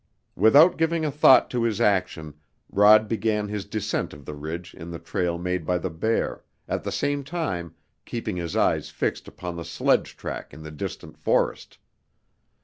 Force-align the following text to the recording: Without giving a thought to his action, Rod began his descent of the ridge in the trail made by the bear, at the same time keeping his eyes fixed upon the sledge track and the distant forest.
Without 0.35 0.77
giving 0.77 1.05
a 1.05 1.11
thought 1.11 1.47
to 1.51 1.61
his 1.61 1.79
action, 1.79 2.33
Rod 2.71 3.07
began 3.07 3.47
his 3.49 3.65
descent 3.65 4.13
of 4.13 4.25
the 4.25 4.33
ridge 4.33 4.73
in 4.73 4.89
the 4.89 4.97
trail 4.97 5.37
made 5.37 5.63
by 5.63 5.77
the 5.77 5.91
bear, 5.91 6.43
at 6.67 6.83
the 6.83 6.91
same 6.91 7.23
time 7.23 7.75
keeping 8.03 8.35
his 8.37 8.55
eyes 8.55 8.89
fixed 8.89 9.27
upon 9.27 9.57
the 9.57 9.63
sledge 9.63 10.17
track 10.17 10.53
and 10.53 10.65
the 10.65 10.71
distant 10.71 11.17
forest. 11.19 11.77